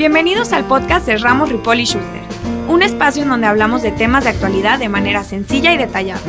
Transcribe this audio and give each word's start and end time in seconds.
Bienvenidos 0.00 0.54
al 0.54 0.64
podcast 0.64 1.04
de 1.04 1.18
Ramos 1.18 1.50
Ripoli 1.50 1.84
Schuster, 1.84 2.22
un 2.68 2.82
espacio 2.82 3.22
en 3.22 3.28
donde 3.28 3.46
hablamos 3.46 3.82
de 3.82 3.92
temas 3.92 4.24
de 4.24 4.30
actualidad 4.30 4.78
de 4.78 4.88
manera 4.88 5.24
sencilla 5.24 5.74
y 5.74 5.76
detallada. 5.76 6.22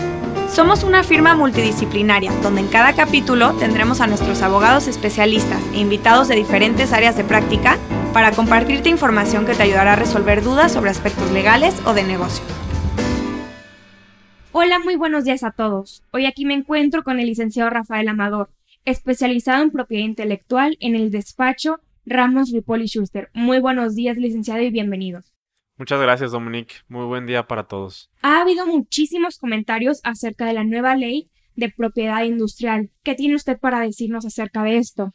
Somos 0.49 0.83
una 0.83 1.05
firma 1.05 1.35
multidisciplinaria 1.35 2.33
donde 2.43 2.59
en 2.59 2.67
cada 2.67 2.91
capítulo 2.91 3.53
tendremos 3.53 4.01
a 4.01 4.07
nuestros 4.07 4.41
abogados 4.41 4.89
especialistas 4.89 5.63
e 5.71 5.79
invitados 5.79 6.27
de 6.27 6.35
diferentes 6.35 6.91
áreas 6.91 7.15
de 7.15 7.23
práctica 7.23 7.77
para 8.11 8.33
compartirte 8.33 8.89
información 8.89 9.45
que 9.45 9.53
te 9.53 9.63
ayudará 9.63 9.93
a 9.93 9.95
resolver 9.95 10.43
dudas 10.43 10.73
sobre 10.73 10.89
aspectos 10.89 11.31
legales 11.31 11.73
o 11.85 11.93
de 11.93 12.03
negocio. 12.03 12.43
Hola, 14.51 14.79
muy 14.79 14.97
buenos 14.97 15.23
días 15.23 15.45
a 15.45 15.51
todos. 15.51 16.03
Hoy 16.11 16.25
aquí 16.25 16.43
me 16.43 16.55
encuentro 16.55 17.05
con 17.05 17.21
el 17.21 17.27
licenciado 17.27 17.69
Rafael 17.69 18.09
Amador, 18.09 18.49
especializado 18.83 19.63
en 19.63 19.71
propiedad 19.71 20.03
intelectual 20.03 20.75
en 20.81 20.95
el 20.95 21.09
despacho 21.09 21.79
Ramos 22.05 22.51
Ripoli 22.51 22.87
Schuster. 22.87 23.29
Muy 23.33 23.59
buenos 23.59 23.95
días, 23.95 24.17
licenciado, 24.17 24.61
y 24.61 24.71
bienvenidos. 24.71 25.33
Muchas 25.77 26.01
gracias, 26.01 26.31
Dominique. 26.31 26.75
Muy 26.87 27.05
buen 27.05 27.25
día 27.25 27.47
para 27.47 27.63
todos. 27.67 28.11
Ha 28.21 28.41
habido 28.41 28.65
muchísimos 28.65 29.37
comentarios 29.37 29.99
acerca 30.03 30.45
de 30.45 30.53
la 30.53 30.63
nueva 30.63 30.95
ley 30.95 31.29
de 31.55 31.69
propiedad 31.69 32.23
industrial. 32.23 32.91
¿Qué 33.03 33.15
tiene 33.15 33.35
usted 33.35 33.59
para 33.59 33.79
decirnos 33.79 34.25
acerca 34.25 34.63
de 34.63 34.77
esto? 34.77 35.13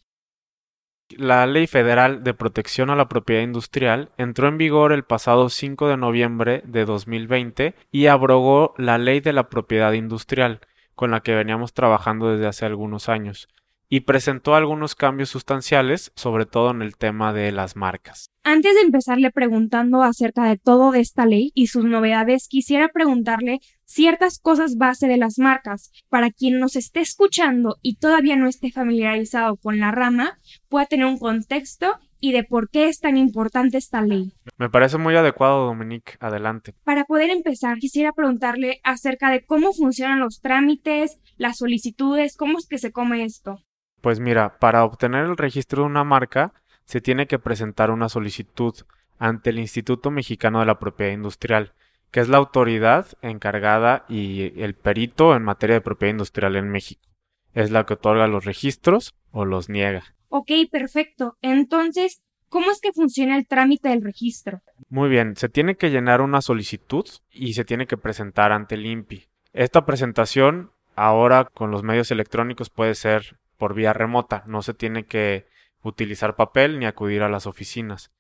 La 1.11 1.47
Ley 1.47 1.69
Federal 1.69 2.25
de 2.25 2.35
Protección 2.35 2.91
a 2.91 2.97
la 2.97 3.09
Propiedad 3.09 3.43
Industrial 3.43 4.11
entró 4.17 4.49
en 4.49 4.59
vigor 4.59 4.93
el 4.93 5.05
pasado 5.05 5.49
5 5.51 5.89
de 5.89 5.97
noviembre 5.97 6.63
de 6.67 6.85
2020 6.85 7.77
y 7.93 8.07
abrogó 8.07 8.75
la 8.77 8.99
Ley 8.99 9.21
de 9.21 9.33
la 9.33 9.49
Propiedad 9.49 9.93
Industrial, 9.93 10.61
con 10.97 11.13
la 11.13 11.21
que 11.21 11.37
veníamos 11.37 11.75
trabajando 11.75 12.31
desde 12.31 12.49
hace 12.49 12.67
algunos 12.67 13.09
años 13.09 13.49
y 13.89 14.01
presentó 14.01 14.55
algunos 14.55 14.95
cambios 14.95 15.29
sustanciales, 15.29 16.13
sobre 16.17 16.47
todo 16.47 16.71
en 16.71 16.83
el 16.83 16.97
tema 16.97 17.33
de 17.33 17.53
las 17.53 17.77
marcas. 17.77 18.31
Antes 18.43 18.75
de 18.75 18.83
empezarle 18.83 19.31
preguntando 19.31 20.03
acerca 20.03 20.45
de 20.45 20.57
todo 20.57 20.93
de 20.93 21.01
esta 21.01 21.27
ley 21.27 21.53
y 21.55 21.67
sus 21.69 21.85
novedades, 21.85 22.49
quisiera 22.49 22.89
preguntarle 22.89 23.61
ciertas 23.85 24.39
cosas 24.39 24.77
base 24.77 25.07
de 25.07 25.17
las 25.17 25.39
marcas 25.39 25.91
para 26.09 26.31
quien 26.31 26.59
nos 26.59 26.77
esté 26.77 27.01
escuchando 27.01 27.77
y 27.83 27.97
todavía 27.97 28.37
no 28.37 28.49
esté 28.49 28.71
familiarizado 28.71 29.57
con 29.57 29.79
la 29.79 29.93
rama, 29.93 30.39
pueda 30.69 30.87
tener 30.87 31.07
un 31.07 31.19
contexto 31.19 31.99
y 32.21 32.33
de 32.33 32.45
por 32.45 32.71
qué 32.71 32.89
es 32.89 33.01
tan 33.01 33.17
importante 33.17 33.79
esta 33.79 34.01
ley. 34.03 34.33
Me 34.57 34.71
parece 34.71 34.99
muy 34.99 35.15
adecuado, 35.17 35.67
Dominique. 35.67 36.15
Adelante. 36.21 36.75
Para 36.85 37.05
poder 37.05 37.31
empezar, 37.31 37.79
quisiera 37.79 38.13
preguntarle 38.13 38.81
acerca 38.85 39.31
de 39.31 39.45
cómo 39.45 39.73
funcionan 39.73 40.21
los 40.21 40.41
trámites, 40.41 41.19
las 41.37 41.59
solicitudes, 41.59 42.37
cómo 42.37 42.59
es 42.59 42.67
que 42.67 42.79
se 42.79 42.93
come 42.93 43.25
esto. 43.25 43.61
Pues 44.07 44.21
mira, 44.21 44.61
para 44.61 44.85
obtener 44.85 45.25
el 45.25 45.37
registro 45.37 45.83
de 45.83 45.89
una 45.89 46.05
marca 46.05 46.53
se 46.85 47.01
tiene 47.01 47.27
que 47.27 47.41
presentar 47.41 47.91
una 47.91 48.09
solicitud 48.09 48.73
ante 49.19 49.51
el 49.51 49.59
Instituto 49.59 50.13
Mexicano 50.13 50.61
de 50.61 50.67
la 50.67 50.79
Propiedad 50.79 51.11
Industrial, 51.11 51.73
que 52.13 52.21
es 52.21 52.29
la 52.29 52.37
autoridad 52.37 53.09
encargada 53.21 54.05
y 54.09 54.63
el 54.63 54.77
perito 54.77 55.35
en 55.35 55.43
materia 55.43 55.75
de 55.75 55.81
propiedad 55.81 56.13
industrial 56.13 56.55
en 56.55 56.71
México. 56.71 57.03
Es 57.53 57.73
la 57.73 57.85
que 57.85 57.95
otorga 57.95 58.29
los 58.29 58.45
registros 58.45 59.13
o 59.33 59.45
los 59.45 59.69
niega. 59.69 60.15
Ok, 60.29 60.53
perfecto. 60.71 61.37
Entonces, 61.43 62.23
¿cómo 62.49 62.71
es 62.71 62.81
que 62.81 62.93
funciona 62.93 63.37
el 63.37 63.49
trámite 63.49 63.89
del 63.89 64.05
registro? 64.05 64.61
Muy 64.89 65.09
bien, 65.09 65.35
se 65.35 65.49
tiene 65.49 65.75
que 65.75 65.91
llenar 65.91 66.21
una 66.21 66.43
solicitud 66.43 67.07
y 67.29 67.55
se 67.55 67.65
tiene 67.65 67.89
que 67.89 67.97
presentar 67.97 68.53
ante 68.53 68.77
el 68.77 68.87
INPI. 68.87 69.27
Esta 69.53 69.85
presentación 69.85 70.71
ahora 70.97 71.45
con 71.45 71.71
los 71.71 71.83
medios 71.83 72.11
electrónicos 72.11 72.71
puede 72.71 72.95
ser 72.95 73.39
por 73.57 73.75
vía 73.75 73.93
remota, 73.93 74.43
no 74.47 74.63
se 74.63 74.75
tiene 74.75 75.05
que 75.05 75.47
utilizar 75.83 76.37
papel 76.37 76.79
ni 76.79 76.87
acudir 76.87 77.23
a 77.23 77.29
las 77.29 77.47
oficinas. 77.47 78.11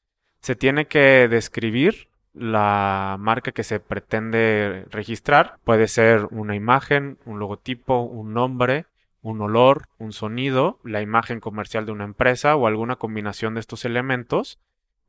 Se 0.40 0.54
tiene 0.54 0.86
que 0.86 1.26
describir 1.28 2.08
la 2.32 3.16
marca 3.18 3.52
que 3.52 3.64
se 3.64 3.80
pretende 3.80 4.86
registrar. 4.90 5.58
Puede 5.64 5.88
ser 5.88 6.26
una 6.30 6.54
imagen, 6.54 7.18
un 7.24 7.38
logotipo, 7.38 8.00
un 8.00 8.34
nombre, 8.34 8.86
un 9.22 9.40
olor, 9.40 9.88
un 9.98 10.12
sonido, 10.12 10.78
la 10.84 11.02
imagen 11.02 11.40
comercial 11.40 11.86
de 11.86 11.92
una 11.92 12.04
empresa 12.04 12.54
o 12.54 12.66
alguna 12.66 12.96
combinación 12.96 13.54
de 13.54 13.60
estos 13.60 13.84
elementos. 13.84 14.60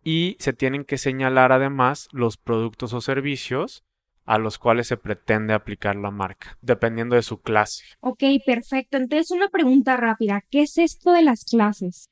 Y 0.03 0.37
se 0.39 0.53
tienen 0.53 0.85
que 0.85 0.97
señalar 0.97 1.51
además 1.51 2.07
los 2.11 2.37
productos 2.37 2.93
o 2.93 3.01
servicios 3.01 3.83
a 4.27 4.37
los 4.37 4.59
cuales 4.59 4.87
se 4.87 4.97
pretende 4.97 5.53
aplicar 5.53 5.95
la 5.95 6.11
marca, 6.11 6.57
dependiendo 6.61 7.15
de 7.15 7.23
su 7.23 7.41
clase. 7.41 7.85
Ok, 8.01 8.23
perfecto. 8.45 8.97
Entonces, 8.97 9.31
una 9.31 9.47
pregunta 9.47 9.95
rápida. 9.95 10.43
¿Qué 10.51 10.63
es 10.63 10.77
esto 10.77 11.13
de 11.13 11.23
las 11.23 11.45
clases? 11.45 12.09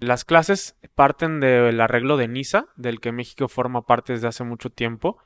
Las 0.00 0.24
clases 0.24 0.78
parten 0.94 1.40
del 1.40 1.80
arreglo 1.80 2.16
de 2.16 2.28
NISA, 2.28 2.68
del 2.76 3.00
que 3.00 3.12
México 3.12 3.48
forma 3.48 3.82
parte 3.82 4.12
desde 4.12 4.28
hace 4.28 4.44
mucho 4.44 4.70
tiempo, 4.70 5.18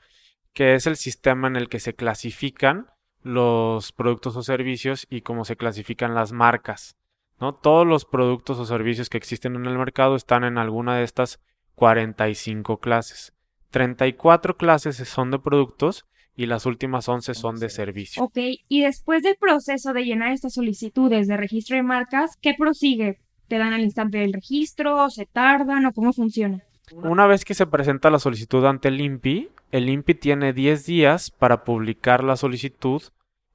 que 0.54 0.74
es 0.74 0.86
el 0.86 0.96
sistema 0.96 1.48
en 1.48 1.56
el 1.56 1.68
que 1.68 1.80
se 1.80 1.94
clasifican 1.94 2.86
los 3.22 3.92
productos 3.92 4.34
o 4.36 4.42
servicios 4.42 5.06
y 5.10 5.20
cómo 5.20 5.44
se 5.44 5.56
clasifican 5.56 6.14
las 6.14 6.32
marcas. 6.32 6.96
¿no? 7.38 7.54
Todos 7.54 7.86
los 7.86 8.06
productos 8.06 8.58
o 8.58 8.64
servicios 8.64 9.10
que 9.10 9.18
existen 9.18 9.54
en 9.54 9.66
el 9.66 9.76
mercado 9.76 10.16
están 10.16 10.44
en 10.44 10.56
alguna 10.56 10.96
de 10.96 11.04
estas 11.04 11.40
45 11.74 12.80
clases. 12.80 13.34
34 13.70 14.56
clases 14.56 14.96
son 14.96 15.30
de 15.30 15.38
productos 15.38 16.04
y 16.36 16.46
las 16.46 16.66
últimas 16.66 17.08
11 17.08 17.34
son 17.34 17.58
de 17.58 17.68
servicios. 17.68 18.24
Ok, 18.24 18.38
y 18.68 18.82
después 18.82 19.22
del 19.22 19.36
proceso 19.36 19.92
de 19.92 20.04
llenar 20.04 20.32
estas 20.32 20.54
solicitudes 20.54 21.28
de 21.28 21.36
registro 21.36 21.76
de 21.76 21.82
marcas, 21.82 22.36
¿qué 22.40 22.54
prosigue? 22.58 23.18
¿Te 23.48 23.58
dan 23.58 23.72
al 23.72 23.82
instante 23.82 24.18
del 24.18 24.32
registro? 24.32 25.10
¿Se 25.10 25.26
tardan 25.26 25.86
o 25.86 25.92
cómo 25.92 26.12
funciona? 26.12 26.62
Una 26.92 27.26
vez 27.26 27.44
que 27.44 27.54
se 27.54 27.66
presenta 27.66 28.10
la 28.10 28.18
solicitud 28.18 28.64
ante 28.64 28.88
el 28.88 29.00
INPI, 29.00 29.48
el 29.70 29.88
INPI 29.88 30.14
tiene 30.14 30.52
10 30.52 30.86
días 30.86 31.30
para 31.30 31.62
publicar 31.64 32.24
la 32.24 32.36
solicitud 32.36 33.02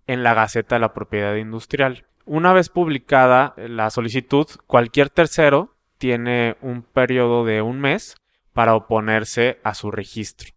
en 0.08 0.24
la 0.24 0.34
Gaceta 0.34 0.76
de 0.76 0.82
la 0.82 0.94
Propiedad 0.94 1.36
Industrial. 1.36 2.06
Una 2.26 2.54
vez 2.54 2.70
publicada 2.70 3.54
la 3.58 3.90
solicitud, 3.90 4.48
cualquier 4.68 5.10
tercero 5.10 5.76
tiene 5.98 6.56
un 6.62 6.82
periodo 6.84 7.46
de 7.46 7.62
un 7.62 7.80
mes 7.80 8.16
para 8.56 8.74
oponerse 8.74 9.60
a 9.66 9.74
su 9.74 9.92
registro. 9.92 10.50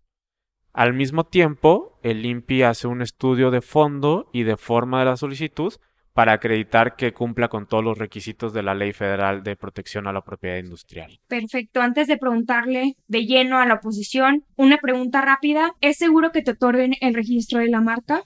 Al 0.72 0.94
mismo 0.94 1.24
tiempo, 1.24 1.98
el 2.04 2.24
INPI 2.24 2.62
hace 2.62 2.86
un 2.86 3.02
estudio 3.02 3.50
de 3.50 3.60
fondo 3.60 4.30
y 4.32 4.44
de 4.44 4.56
forma 4.56 5.00
de 5.00 5.06
la 5.06 5.16
solicitud 5.16 5.74
para 6.12 6.34
acreditar 6.34 6.94
que 6.94 7.12
cumpla 7.12 7.48
con 7.48 7.66
todos 7.66 7.82
los 7.82 7.98
requisitos 7.98 8.52
de 8.52 8.62
la 8.62 8.74
Ley 8.74 8.92
Federal 8.92 9.42
de 9.42 9.56
Protección 9.56 10.06
a 10.06 10.12
la 10.12 10.20
Propiedad 10.20 10.58
Industrial. 10.58 11.18
Perfecto. 11.26 11.80
Antes 11.80 12.06
de 12.06 12.18
preguntarle 12.18 12.94
de 13.08 13.26
lleno 13.26 13.58
a 13.58 13.66
la 13.66 13.74
oposición, 13.74 14.44
una 14.54 14.78
pregunta 14.78 15.20
rápida. 15.20 15.72
¿Es 15.80 15.98
seguro 15.98 16.30
que 16.30 16.42
te 16.42 16.52
otorguen 16.52 16.94
el 17.00 17.14
registro 17.14 17.58
de 17.58 17.68
la 17.68 17.80
marca? 17.80 18.22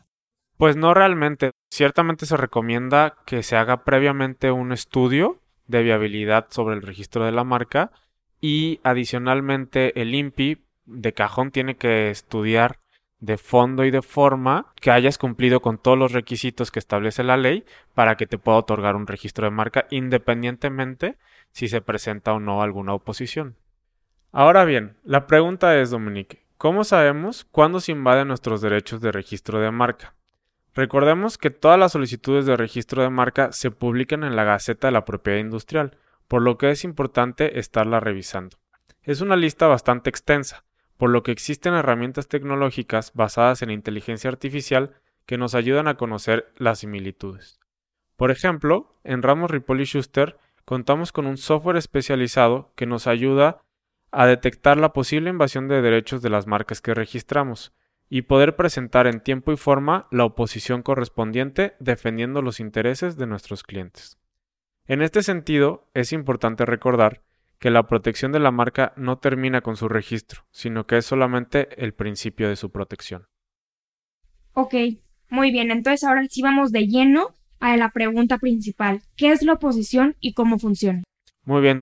Pues 0.58 0.76
no 0.76 0.92
realmente. 0.92 1.52
Ciertamente 1.70 2.26
se 2.26 2.36
recomienda 2.36 3.16
que 3.24 3.42
se 3.42 3.56
haga 3.56 3.84
previamente 3.84 4.50
un 4.50 4.72
estudio 4.72 5.40
de 5.66 5.82
viabilidad 5.82 6.48
sobre 6.50 6.74
el 6.74 6.82
registro 6.82 7.24
de 7.24 7.32
la 7.32 7.44
marca 7.44 7.90
y 8.42 8.80
adicionalmente 8.82 10.02
el 10.02 10.14
INPI 10.14 10.58
de 10.84 11.14
cajón 11.14 11.52
tiene 11.52 11.76
que 11.76 12.10
estudiar 12.10 12.80
de 13.20 13.38
fondo 13.38 13.84
y 13.84 13.92
de 13.92 14.02
forma 14.02 14.74
que 14.80 14.90
hayas 14.90 15.16
cumplido 15.16 15.62
con 15.62 15.78
todos 15.78 15.96
los 15.96 16.10
requisitos 16.10 16.72
que 16.72 16.80
establece 16.80 17.22
la 17.22 17.36
ley 17.36 17.64
para 17.94 18.16
que 18.16 18.26
te 18.26 18.38
pueda 18.38 18.58
otorgar 18.58 18.96
un 18.96 19.06
registro 19.06 19.44
de 19.44 19.52
marca 19.52 19.86
independientemente 19.90 21.16
si 21.52 21.68
se 21.68 21.80
presenta 21.80 22.32
o 22.32 22.40
no 22.40 22.62
alguna 22.62 22.94
oposición. 22.94 23.54
Ahora 24.32 24.64
bien, 24.64 24.96
la 25.04 25.28
pregunta 25.28 25.78
es, 25.78 25.90
Dominique, 25.90 26.42
¿cómo 26.58 26.82
sabemos 26.82 27.44
cuándo 27.44 27.78
se 27.78 27.92
invaden 27.92 28.26
nuestros 28.26 28.60
derechos 28.60 29.00
de 29.00 29.12
registro 29.12 29.60
de 29.60 29.70
marca? 29.70 30.14
Recordemos 30.74 31.38
que 31.38 31.50
todas 31.50 31.78
las 31.78 31.92
solicitudes 31.92 32.46
de 32.46 32.56
registro 32.56 33.02
de 33.02 33.10
marca 33.10 33.52
se 33.52 33.70
publican 33.70 34.24
en 34.24 34.34
la 34.34 34.42
Gaceta 34.42 34.88
de 34.88 34.92
la 34.92 35.04
Propiedad 35.04 35.38
Industrial, 35.38 35.96
por 36.28 36.42
lo 36.42 36.58
que 36.58 36.70
es 36.70 36.84
importante 36.84 37.58
estarla 37.58 38.00
revisando. 38.00 38.56
Es 39.02 39.20
una 39.20 39.36
lista 39.36 39.66
bastante 39.66 40.10
extensa, 40.10 40.64
por 40.96 41.10
lo 41.10 41.22
que 41.22 41.32
existen 41.32 41.74
herramientas 41.74 42.28
tecnológicas 42.28 43.12
basadas 43.14 43.62
en 43.62 43.70
inteligencia 43.70 44.30
artificial 44.30 44.94
que 45.26 45.38
nos 45.38 45.54
ayudan 45.54 45.88
a 45.88 45.96
conocer 45.96 46.52
las 46.56 46.80
similitudes. 46.80 47.58
Por 48.16 48.30
ejemplo, 48.30 48.96
en 49.02 49.22
Ramos 49.22 49.50
Ripoli 49.50 49.84
Schuster 49.84 50.36
contamos 50.64 51.10
con 51.10 51.26
un 51.26 51.36
software 51.36 51.76
especializado 51.76 52.72
que 52.76 52.86
nos 52.86 53.06
ayuda 53.06 53.62
a 54.12 54.26
detectar 54.26 54.78
la 54.78 54.92
posible 54.92 55.30
invasión 55.30 55.68
de 55.68 55.82
derechos 55.82 56.22
de 56.22 56.30
las 56.30 56.46
marcas 56.46 56.80
que 56.80 56.94
registramos 56.94 57.72
y 58.08 58.22
poder 58.22 58.56
presentar 58.56 59.06
en 59.06 59.20
tiempo 59.20 59.52
y 59.52 59.56
forma 59.56 60.06
la 60.10 60.26
oposición 60.26 60.82
correspondiente 60.82 61.74
defendiendo 61.80 62.42
los 62.42 62.60
intereses 62.60 63.16
de 63.16 63.26
nuestros 63.26 63.62
clientes. 63.62 64.18
En 64.92 65.00
este 65.00 65.22
sentido, 65.22 65.88
es 65.94 66.12
importante 66.12 66.66
recordar 66.66 67.22
que 67.58 67.70
la 67.70 67.84
protección 67.84 68.30
de 68.30 68.40
la 68.40 68.50
marca 68.50 68.92
no 68.94 69.16
termina 69.16 69.62
con 69.62 69.74
su 69.74 69.88
registro, 69.88 70.42
sino 70.50 70.86
que 70.86 70.98
es 70.98 71.06
solamente 71.06 71.82
el 71.82 71.94
principio 71.94 72.50
de 72.50 72.56
su 72.56 72.70
protección. 72.70 73.24
Ok, 74.52 74.74
muy 75.30 75.50
bien, 75.50 75.70
entonces 75.70 76.04
ahora 76.04 76.26
sí 76.28 76.42
vamos 76.42 76.72
de 76.72 76.88
lleno 76.88 77.34
a 77.58 77.74
la 77.78 77.88
pregunta 77.88 78.36
principal. 78.36 79.00
¿Qué 79.16 79.32
es 79.32 79.40
la 79.42 79.54
oposición 79.54 80.14
y 80.20 80.34
cómo 80.34 80.58
funciona? 80.58 81.02
Muy 81.46 81.62
bien, 81.62 81.80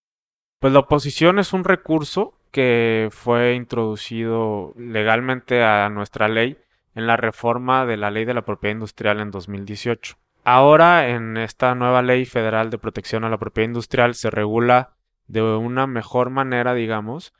pues 0.60 0.72
la 0.72 0.78
oposición 0.78 1.40
es 1.40 1.52
un 1.52 1.64
recurso 1.64 2.38
que 2.52 3.08
fue 3.10 3.56
introducido 3.56 4.72
legalmente 4.76 5.64
a 5.64 5.88
nuestra 5.88 6.28
ley 6.28 6.58
en 6.94 7.08
la 7.08 7.16
reforma 7.16 7.86
de 7.86 7.96
la 7.96 8.12
ley 8.12 8.24
de 8.24 8.34
la 8.34 8.44
propiedad 8.44 8.74
industrial 8.74 9.18
en 9.18 9.32
2018. 9.32 10.16
Ahora, 10.44 11.08
en 11.10 11.36
esta 11.36 11.74
nueva 11.74 12.02
ley 12.02 12.24
federal 12.24 12.70
de 12.70 12.78
protección 12.78 13.24
a 13.24 13.28
la 13.28 13.38
propiedad 13.38 13.68
industrial, 13.68 14.14
se 14.14 14.30
regula 14.30 14.94
de 15.26 15.42
una 15.42 15.86
mejor 15.86 16.30
manera, 16.30 16.74
digamos, 16.74 17.32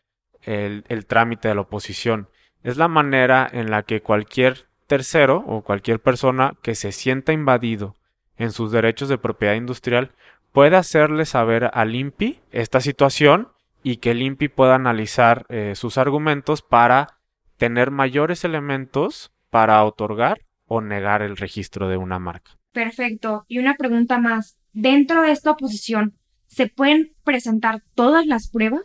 el, 0.43 0.85
trámite 1.07 1.49
de 1.49 1.55
la 1.55 1.63
oposición. 1.63 2.29
Es 2.63 2.77
la 2.77 2.89
manera 2.89 3.49
en 3.51 3.71
la 3.71 3.83
que 3.83 4.03
cualquier 4.03 4.67
tercero 4.87 5.43
o 5.47 5.63
cualquier 5.63 6.01
persona 6.01 6.55
que 6.63 6.75
se 6.75 6.93
sienta 6.93 7.33
invadido 7.33 7.97
en 8.37 8.53
sus 8.53 8.71
derechos 8.73 9.09
de 9.09 9.19
propiedad 9.19 9.55
industrial 9.55 10.13
puede 10.53 10.77
hacerle 10.77 11.25
saber 11.25 11.71
al 11.73 11.95
INPI 11.95 12.41
esta 12.51 12.81
situación 12.81 13.49
y 13.83 13.97
que 13.97 14.11
el 14.11 14.37
pueda 14.55 14.75
analizar 14.75 15.47
eh, 15.49 15.73
sus 15.75 15.97
argumentos 15.97 16.61
para 16.63 17.19
tener 17.57 17.91
mayores 17.91 18.45
elementos 18.45 19.33
para 19.51 19.83
otorgar 19.85 20.41
o 20.67 20.81
negar 20.81 21.23
el 21.23 21.37
registro 21.37 21.89
de 21.89 21.97
una 21.97 22.19
marca. 22.19 22.60
Perfecto. 22.73 23.45
Y 23.49 23.59
una 23.59 23.75
pregunta 23.75 24.19
más. 24.19 24.59
Dentro 24.73 25.23
de 25.23 25.33
esta 25.33 25.51
oposición, 25.51 26.15
¿se 26.47 26.69
pueden 26.69 27.15
presentar 27.25 27.83
todas 27.95 28.27
las 28.27 28.49
pruebas? 28.51 28.83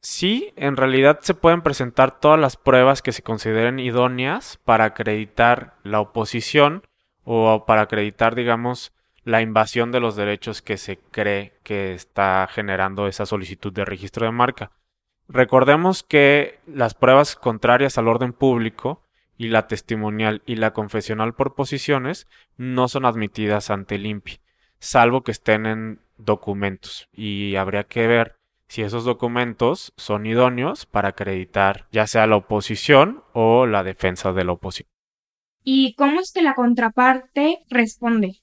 Sí, 0.00 0.52
en 0.56 0.76
realidad 0.76 1.20
se 1.22 1.34
pueden 1.34 1.62
presentar 1.62 2.18
todas 2.18 2.38
las 2.38 2.56
pruebas 2.56 3.02
que 3.02 3.12
se 3.12 3.22
consideren 3.22 3.78
idóneas 3.78 4.58
para 4.64 4.84
acreditar 4.84 5.76
la 5.84 6.00
oposición 6.00 6.82
o 7.24 7.64
para 7.66 7.82
acreditar, 7.82 8.34
digamos, 8.34 8.92
la 9.24 9.42
invasión 9.42 9.92
de 9.92 10.00
los 10.00 10.16
derechos 10.16 10.60
que 10.60 10.76
se 10.76 10.98
cree 10.98 11.52
que 11.62 11.94
está 11.94 12.48
generando 12.50 13.06
esa 13.06 13.26
solicitud 13.26 13.72
de 13.72 13.84
registro 13.84 14.26
de 14.26 14.32
marca. 14.32 14.72
Recordemos 15.28 16.02
que 16.02 16.58
las 16.66 16.94
pruebas 16.94 17.36
contrarias 17.36 17.96
al 17.96 18.08
orden 18.08 18.32
público 18.32 19.01
y 19.36 19.48
la 19.48 19.66
testimonial 19.66 20.42
y 20.46 20.56
la 20.56 20.72
confesional 20.72 21.34
por 21.34 21.54
posiciones 21.54 22.26
no 22.56 22.88
son 22.88 23.04
admitidas 23.04 23.70
ante 23.70 23.96
el 23.96 24.06
INPI, 24.06 24.40
salvo 24.78 25.22
que 25.22 25.32
estén 25.32 25.66
en 25.66 26.00
documentos 26.18 27.08
y 27.12 27.56
habría 27.56 27.84
que 27.84 28.06
ver 28.06 28.36
si 28.68 28.82
esos 28.82 29.04
documentos 29.04 29.92
son 29.96 30.26
idóneos 30.26 30.86
para 30.86 31.10
acreditar 31.10 31.86
ya 31.92 32.06
sea 32.06 32.26
la 32.26 32.36
oposición 32.36 33.22
o 33.32 33.66
la 33.66 33.82
defensa 33.82 34.32
de 34.32 34.44
la 34.44 34.52
oposición. 34.52 34.88
¿Y 35.64 35.94
cómo 35.94 36.20
es 36.20 36.32
que 36.32 36.42
la 36.42 36.54
contraparte 36.54 37.58
responde? 37.68 38.42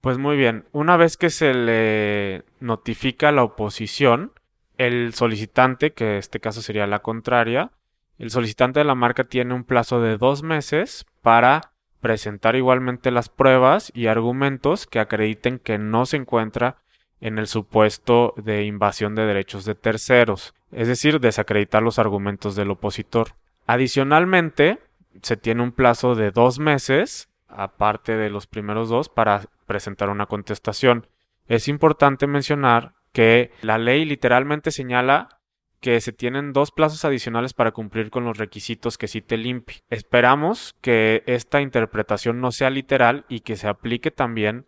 Pues 0.00 0.18
muy 0.18 0.36
bien, 0.36 0.66
una 0.72 0.98
vez 0.98 1.16
que 1.16 1.30
se 1.30 1.54
le 1.54 2.44
notifica 2.60 3.32
la 3.32 3.42
oposición, 3.42 4.32
el 4.76 5.14
solicitante, 5.14 5.94
que 5.94 6.04
en 6.04 6.16
este 6.18 6.40
caso 6.40 6.60
sería 6.60 6.86
la 6.86 6.98
contraria, 6.98 7.72
el 8.18 8.30
solicitante 8.30 8.80
de 8.80 8.84
la 8.84 8.94
marca 8.94 9.24
tiene 9.24 9.54
un 9.54 9.64
plazo 9.64 10.00
de 10.00 10.16
dos 10.16 10.42
meses 10.42 11.06
para 11.22 11.72
presentar 12.00 12.54
igualmente 12.54 13.10
las 13.10 13.28
pruebas 13.28 13.90
y 13.94 14.06
argumentos 14.06 14.86
que 14.86 15.00
acrediten 15.00 15.58
que 15.58 15.78
no 15.78 16.06
se 16.06 16.18
encuentra 16.18 16.76
en 17.20 17.38
el 17.38 17.46
supuesto 17.46 18.34
de 18.36 18.64
invasión 18.64 19.14
de 19.14 19.24
derechos 19.24 19.64
de 19.64 19.74
terceros, 19.74 20.54
es 20.70 20.88
decir, 20.88 21.20
desacreditar 21.20 21.82
los 21.82 21.98
argumentos 21.98 22.54
del 22.56 22.70
opositor. 22.70 23.28
Adicionalmente, 23.66 24.78
se 25.22 25.36
tiene 25.36 25.62
un 25.62 25.72
plazo 25.72 26.14
de 26.14 26.30
dos 26.30 26.58
meses, 26.58 27.30
aparte 27.48 28.16
de 28.16 28.28
los 28.28 28.46
primeros 28.46 28.90
dos, 28.90 29.08
para 29.08 29.42
presentar 29.66 30.10
una 30.10 30.26
contestación. 30.26 31.06
Es 31.48 31.68
importante 31.68 32.26
mencionar 32.26 32.92
que 33.12 33.52
la 33.62 33.78
ley 33.78 34.04
literalmente 34.04 34.70
señala 34.70 35.40
que 35.84 36.00
se 36.00 36.14
tienen 36.14 36.54
dos 36.54 36.70
plazos 36.70 37.04
adicionales 37.04 37.52
para 37.52 37.72
cumplir 37.72 38.08
con 38.08 38.24
los 38.24 38.38
requisitos 38.38 38.96
que 38.96 39.06
cite 39.06 39.34
el 39.34 39.44
INPI. 39.44 39.82
Esperamos 39.90 40.74
que 40.80 41.22
esta 41.26 41.60
interpretación 41.60 42.40
no 42.40 42.52
sea 42.52 42.70
literal 42.70 43.26
y 43.28 43.40
que 43.40 43.56
se 43.56 43.68
aplique 43.68 44.10
también 44.10 44.64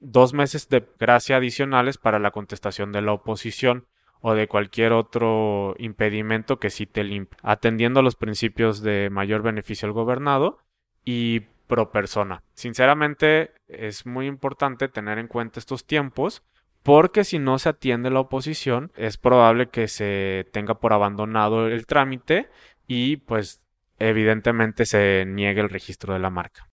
dos 0.00 0.34
meses 0.34 0.68
de 0.68 0.84
gracia 0.98 1.36
adicionales 1.36 1.98
para 1.98 2.18
la 2.18 2.32
contestación 2.32 2.90
de 2.90 3.00
la 3.00 3.12
oposición 3.12 3.86
o 4.20 4.34
de 4.34 4.48
cualquier 4.48 4.92
otro 4.92 5.76
impedimento 5.78 6.58
que 6.58 6.70
cite 6.70 7.02
el 7.02 7.12
INPI, 7.12 7.36
atendiendo 7.44 8.00
a 8.00 8.02
los 8.02 8.16
principios 8.16 8.82
de 8.82 9.08
mayor 9.08 9.42
beneficio 9.42 9.86
al 9.86 9.92
gobernado 9.92 10.58
y 11.04 11.42
pro 11.68 11.92
persona. 11.92 12.42
Sinceramente, 12.54 13.52
es 13.68 14.04
muy 14.04 14.26
importante 14.26 14.88
tener 14.88 15.20
en 15.20 15.28
cuenta 15.28 15.60
estos 15.60 15.86
tiempos 15.86 16.42
porque 16.86 17.24
si 17.24 17.40
no 17.40 17.58
se 17.58 17.68
atiende 17.68 18.10
la 18.10 18.20
oposición 18.20 18.92
es 18.94 19.16
probable 19.16 19.70
que 19.70 19.88
se 19.88 20.46
tenga 20.52 20.78
por 20.78 20.92
abandonado 20.92 21.66
el 21.66 21.84
trámite 21.84 22.48
y 22.86 23.16
pues 23.16 23.60
evidentemente 23.98 24.86
se 24.86 25.24
niegue 25.26 25.62
el 25.62 25.68
registro 25.68 26.14
de 26.14 26.20
la 26.20 26.30
marca. 26.30 26.70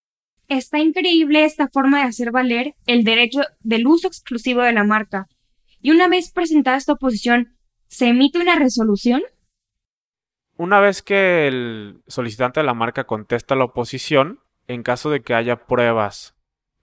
Está 0.47 0.77
increíble 0.77 1.45
esta 1.45 1.67
forma 1.67 1.97
de 1.97 2.09
hacer 2.09 2.29
valer 2.29 2.75
el 2.85 3.03
derecho 3.03 3.41
del 3.61 3.87
uso 3.87 4.07
exclusivo 4.07 4.61
de 4.61 4.73
la 4.73 4.83
marca. 4.83 5.25
Y 5.81 5.89
una 5.89 6.07
vez 6.07 6.31
presentada 6.31 6.77
esta 6.77 6.93
oposición, 6.93 7.57
¿se 7.87 8.09
emite 8.09 8.37
una 8.37 8.53
resolución? 8.53 9.23
Una 10.57 10.79
vez 10.79 11.01
que 11.01 11.47
el 11.47 12.03
solicitante 12.05 12.59
de 12.59 12.67
la 12.67 12.75
marca 12.75 13.05
contesta 13.05 13.55
la 13.55 13.65
oposición, 13.65 14.41
en 14.67 14.83
caso 14.83 15.09
de 15.09 15.23
que 15.23 15.33
haya 15.33 15.65
pruebas 15.65 16.35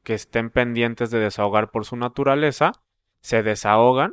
que 0.03 0.15
estén 0.15 0.51
pendientes 0.51 1.13
de 1.13 1.21
desahogar 1.21 1.71
por 1.71 1.85
su 1.85 1.95
naturaleza, 1.95 2.73
se 3.21 3.43
desahogan 3.43 4.13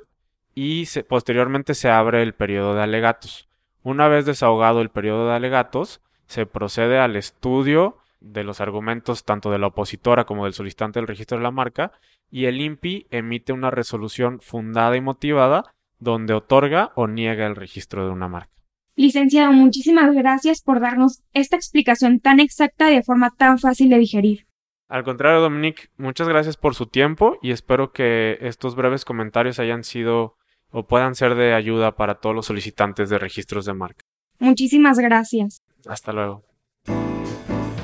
y 0.54 0.86
posteriormente 1.08 1.76
se 1.76 1.90
abre 1.90 2.24
el 2.24 2.34
periodo 2.34 2.76
de 2.76 2.84
alegatos. 2.84 3.48
Una 3.84 4.08
vez 4.08 4.26
desahogado 4.26 4.82
el 4.82 4.90
periodo 4.90 5.28
de 5.28 5.36
alegatos, 5.36 6.02
se 6.28 6.46
procede 6.46 7.00
al 7.00 7.16
estudio 7.16 7.98
de 8.20 8.44
los 8.44 8.60
argumentos 8.60 9.24
tanto 9.24 9.52
de 9.52 9.60
la 9.60 9.68
opositora 9.68 10.26
como 10.26 10.46
del 10.46 10.54
solicitante 10.54 11.00
del 11.00 11.08
registro 11.08 11.38
de 11.38 11.44
la 11.44 11.52
marca 11.52 11.92
y 12.30 12.46
el 12.46 12.60
INPI 12.60 13.08
emite 13.12 13.54
una 13.54 13.72
resolución 13.72 14.40
fundada 14.42 14.98
y 14.98 15.02
motivada 15.02 15.76
donde 16.00 16.34
otorga 16.34 16.92
o 16.96 17.08
niega 17.08 17.46
el 17.46 17.56
registro 17.56 18.06
de 18.06 18.12
una 18.12 18.28
marca. 18.28 18.52
Licenciado, 18.96 19.54
muchísimas 19.54 20.14
gracias 20.16 20.62
por 20.64 20.80
darnos 20.80 21.22
esta 21.34 21.56
explicación 21.56 22.20
tan 22.20 22.40
exacta 22.40 22.88
de 22.88 23.04
forma 23.04 23.30
tan 23.30 23.60
fácil 23.60 23.90
de 23.90 24.00
digerir. 24.00 24.47
Al 24.90 25.04
contrario, 25.04 25.42
Dominic, 25.42 25.90
muchas 25.98 26.30
gracias 26.30 26.56
por 26.56 26.74
su 26.74 26.86
tiempo 26.86 27.38
y 27.42 27.52
espero 27.52 27.92
que 27.92 28.38
estos 28.42 28.76
breves 28.76 29.04
comentarios 29.04 29.60
hayan 29.60 29.84
sido 29.84 30.36
o 30.70 30.88
puedan 30.88 31.16
ser 31.16 31.36
de 31.36 31.54
ayuda 31.54 31.96
para 31.96 32.16
todos 32.16 32.36
los 32.36 32.46
solicitantes 32.46 33.10
de 33.10 33.18
registros 33.18 33.66
de 33.66 33.74
marca. 33.74 34.06
Muchísimas 34.40 34.98
gracias. 35.00 35.62
Hasta 35.88 36.14
luego. 36.14 36.44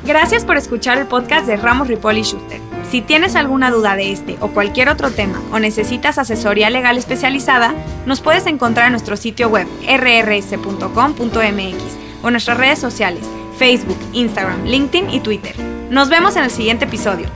Gracias 0.05 0.45
por 0.45 0.57
escuchar 0.57 0.97
el 0.97 1.07
podcast 1.07 1.47
de 1.47 1.55
Ramos 1.55 1.87
Ripoli 1.87 2.23
Schuster. 2.23 2.59
Si 2.89 3.01
tienes 3.01 3.35
alguna 3.35 3.71
duda 3.71 3.95
de 3.95 4.11
este 4.11 4.37
o 4.41 4.49
cualquier 4.49 4.89
otro 4.89 5.11
tema 5.11 5.41
o 5.51 5.59
necesitas 5.59 6.17
asesoría 6.17 6.69
legal 6.69 6.97
especializada, 6.97 7.73
nos 8.05 8.19
puedes 8.21 8.45
encontrar 8.45 8.87
en 8.87 8.91
nuestro 8.93 9.15
sitio 9.17 9.47
web 9.49 9.67
rrs.com.mx 9.87 11.33
o 12.21 12.27
en 12.27 12.33
nuestras 12.33 12.57
redes 12.57 12.79
sociales 12.79 13.27
Facebook, 13.63 13.97
Instagram, 14.11 14.65
LinkedIn 14.65 15.09
y 15.09 15.21
Twitter. 15.21 15.55
Nos 15.89 16.09
vemos 16.09 16.35
en 16.35 16.43
el 16.43 16.51
siguiente 16.51 16.83
episodio. 16.83 17.27